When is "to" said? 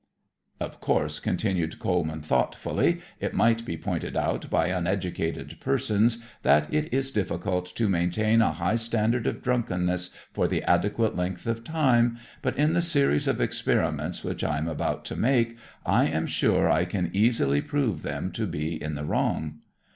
7.75-7.87, 15.05-15.15, 18.31-18.47